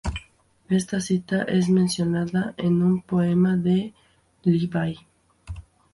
Esta 0.69 0.99
cita 0.99 1.43
es 1.43 1.69
mencionada 1.69 2.55
en 2.57 2.81
un 2.81 3.03
poema 3.03 3.55
de 3.55 3.93
Li 4.43 4.65
Bai. 4.65 4.97